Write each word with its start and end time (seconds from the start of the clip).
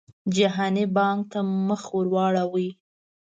جهاني 0.35 0.85
بانک 0.95 1.21
ته 1.31 1.39
مخ 1.67 1.83
ورواړوي. 1.97 2.69